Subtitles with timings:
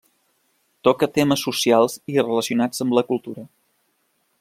[0.87, 3.51] Toca temes socials i relacionats amb la cultura.